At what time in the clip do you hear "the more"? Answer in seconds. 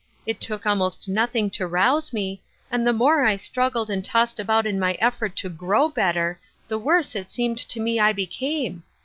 2.87-3.23